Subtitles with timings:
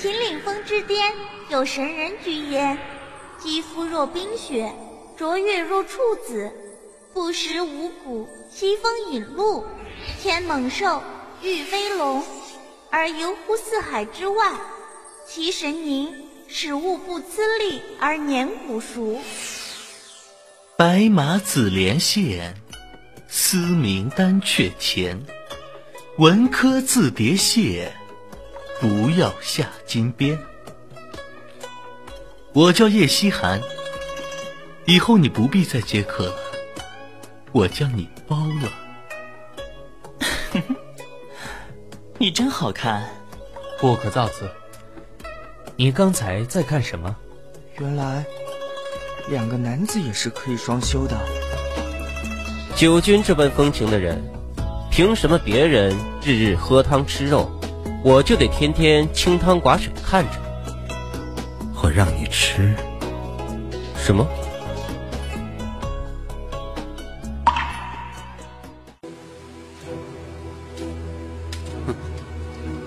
[0.00, 1.12] 秦岭峰之巅
[1.50, 2.78] 有神人居焉，
[3.38, 4.72] 肌肤若冰雪，
[5.14, 6.50] 卓越若处子，
[7.12, 9.62] 不食五谷，西风饮露，
[10.22, 11.02] 天猛兽，
[11.42, 12.24] 欲飞龙，
[12.88, 14.54] 而游乎四海之外。
[15.26, 16.10] 其神凝，
[16.48, 19.20] 使物不呲砺而年古熟。
[20.78, 22.54] 白马紫连线，
[23.28, 25.20] 嘶鸣丹阙前。
[26.16, 27.92] 文科字叠谢，
[28.80, 30.38] 不要下金边。
[32.52, 33.60] 我叫叶希寒，
[34.84, 36.36] 以后你不必再接客了，
[37.50, 38.70] 我将你包了。
[42.18, 43.02] 你真好看，
[43.80, 44.48] 不可造次。
[45.74, 47.16] 你刚才在看什么？
[47.80, 48.24] 原来
[49.28, 51.18] 两个男子也是可以双修的。
[52.76, 54.22] 九君这般风情的人，
[54.88, 57.50] 凭什么别人日日喝汤吃肉，
[58.02, 60.38] 我就得天天清汤寡水看着？
[61.82, 62.74] 我让你吃
[63.96, 64.26] 什么？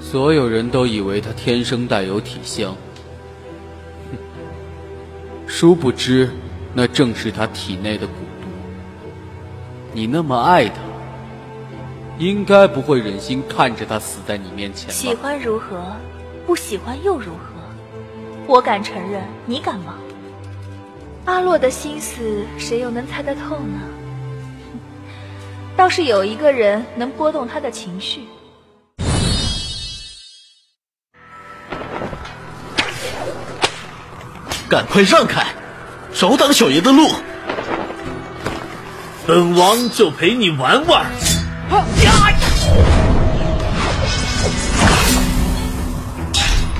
[0.01, 2.75] 所有人都以为他天生带有体香，
[4.11, 4.17] 哼
[5.47, 6.29] 殊不知
[6.73, 8.47] 那正是他体内的蛊毒。
[9.91, 10.75] 你那么爱他，
[12.19, 14.91] 应该不会忍心看着他死在你面前？
[14.91, 15.83] 喜欢如何，
[16.45, 17.61] 不喜欢又如何？
[18.45, 19.95] 我敢承认，你敢吗？
[21.25, 23.79] 阿洛的心思，谁又能猜得透呢？
[25.75, 28.27] 倒是有一个人能拨动他的情绪。
[34.69, 35.47] 赶快让开，
[36.13, 37.07] 少挡小爷的路！
[39.25, 41.05] 本王就陪你玩玩。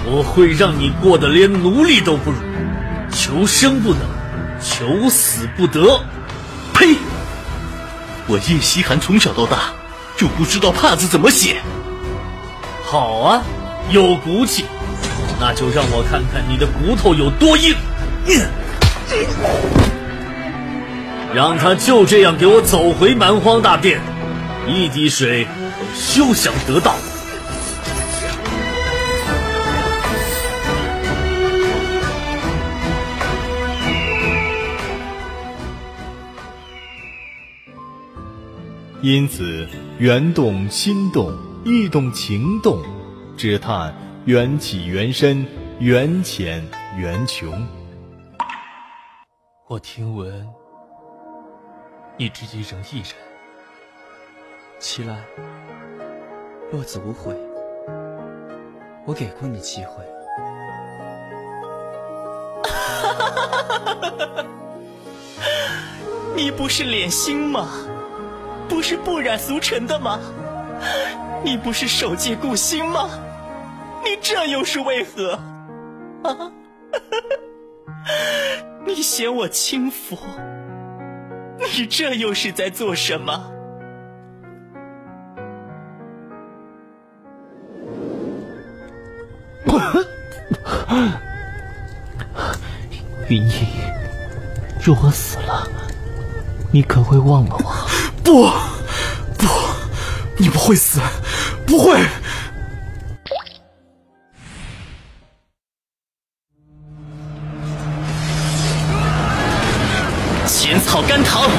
[0.06, 2.38] 我会让你过得连奴隶都不如，
[3.12, 4.02] 求生不能，
[4.62, 6.00] 求死不得。
[6.74, 6.96] 呸！
[8.28, 9.72] 我叶希寒从小到大
[10.16, 11.58] 就不知道“怕”字怎么写。
[12.86, 13.44] 好啊，
[13.90, 14.66] 有骨气。
[15.40, 17.76] 那就让我看看你的骨头有多硬！
[21.34, 24.00] 让他就这样给我走回蛮荒大殿，
[24.66, 25.52] 一滴水都
[25.94, 26.96] 休想得到！
[39.02, 39.68] 因此，
[40.00, 42.82] 缘动心动，意动情动，
[43.36, 43.94] 只叹。
[44.26, 45.46] 缘起缘深，
[45.82, 46.66] 缘浅
[46.98, 47.68] 缘穷。
[49.68, 50.48] 我听闻
[52.18, 53.08] 你至今仍一人，
[54.84, 55.18] 齐兰，
[56.74, 57.34] 落子无悔。
[59.06, 60.04] 我给过你机会。
[66.36, 67.70] 你不是脸心吗？
[68.68, 70.20] 不是不染俗尘的吗？
[71.46, 73.10] 你不是守戒固心吗？
[74.04, 75.40] 你这又是为何？
[76.24, 76.52] 啊！
[78.86, 80.18] 你嫌我轻浮？
[81.58, 83.53] 你这又是在做什么？
[93.30, 93.68] 云逸，
[94.84, 95.66] 若我死了，
[96.72, 97.74] 你可会忘了我？
[98.24, 98.50] 不，
[99.38, 99.48] 不，
[100.38, 101.00] 你不会死，
[101.66, 101.98] 不会。
[110.46, 111.50] 浅草甘棠，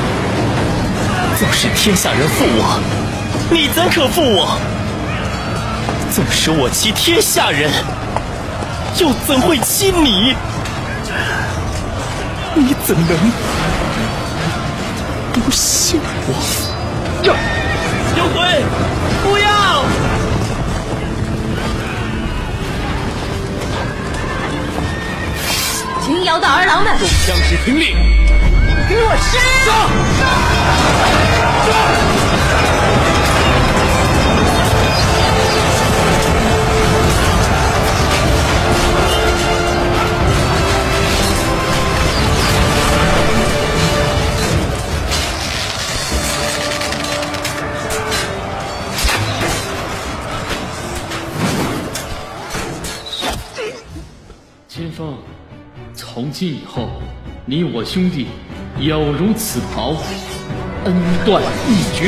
[1.38, 2.78] 纵使天下人负我，
[3.50, 4.58] 你怎可负我？
[6.12, 7.70] 纵使我欺天下人，
[9.00, 10.37] 又怎会欺你？
[12.55, 13.19] 你怎能
[15.32, 16.34] 不信我？
[17.25, 18.62] 有鬼！
[19.25, 19.84] 不要！
[26.01, 27.97] 秦瑶的儿郎们，众将士听令！
[28.89, 29.33] 给我杀！
[31.66, 31.72] 千
[54.96, 55.16] 峰，
[55.94, 56.88] 从今以后，
[57.44, 58.28] 你我兄弟。
[58.80, 59.94] 有如此袍，
[60.84, 60.94] 恩
[61.24, 62.06] 断义绝。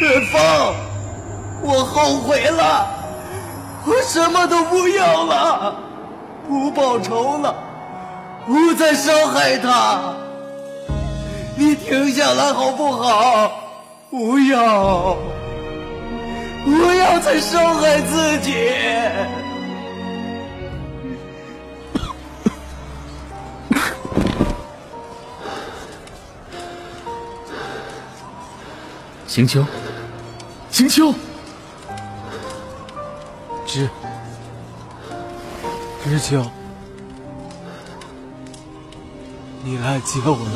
[0.00, 0.74] 元芳，
[1.62, 2.86] 我后悔了，
[3.86, 5.76] 我什么都不要了，
[6.48, 7.54] 不报仇了，
[8.44, 10.14] 不再伤害他。
[11.56, 13.52] 你停下来好不好？
[14.10, 15.16] 不要，
[16.64, 18.52] 不要再伤害自己。
[29.32, 29.64] 行秋，
[30.70, 31.14] 行秋，
[33.66, 33.88] 知。
[36.04, 36.44] 知秋，
[39.64, 40.50] 你来接我了吗？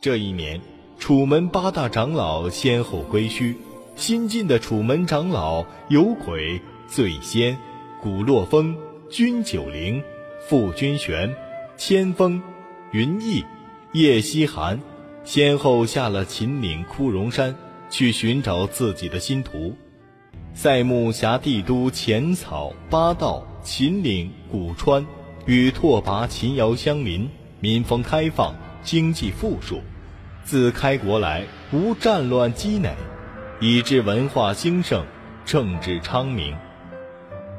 [0.00, 0.58] 这一年，
[0.98, 3.54] 楚门八大长老先后归墟，
[3.94, 7.56] 新晋的楚门长老有鬼、醉仙、
[8.00, 8.76] 古洛风、
[9.08, 10.02] 君九龄、
[10.48, 11.32] 傅君玄、
[11.76, 12.42] 千峰、
[12.90, 13.44] 云逸、
[13.92, 14.80] 叶希寒，
[15.22, 17.54] 先后下了秦岭枯荣山，
[17.88, 19.76] 去寻找自己的新徒。
[20.54, 25.06] 塞木峡帝都浅草、八道、秦岭、古川，
[25.44, 27.28] 与拓跋、秦瑶相邻，
[27.60, 29.80] 民风开放，经济富庶。
[30.46, 32.94] 自开国来，无战乱积馁，
[33.58, 35.04] 以致文化兴盛，
[35.44, 36.54] 政治昌明。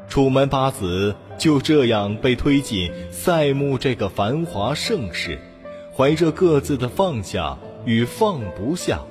[0.08, 5.38] 楚门八子就这样被推进塞木这个繁华盛世，
[5.94, 9.02] 怀着各自的放下与放不下，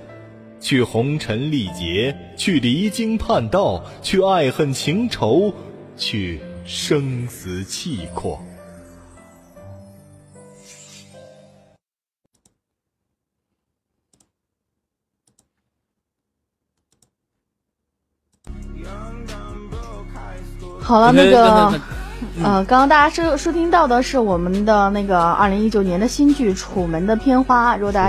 [0.58, 5.52] 去红尘历劫，去离经叛道，去爱恨情仇，
[5.98, 8.42] 去生死契阔。
[20.86, 21.72] 好了，那个
[22.42, 28.04] 呃，刚刚大家收收听到的是我们的那个二零一九年的新剧《楚门的片花》，如果大家。